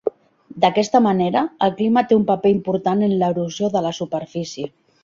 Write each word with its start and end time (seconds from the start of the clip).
D'aquesta 0.63 1.01
manera, 1.07 1.43
el 1.67 1.75
clima 1.83 2.05
té 2.13 2.17
un 2.21 2.27
paper 2.33 2.55
important 2.57 3.05
en 3.11 3.17
l'erosió 3.25 3.73
de 3.79 3.87
la 3.89 3.95
superfície. 4.01 4.73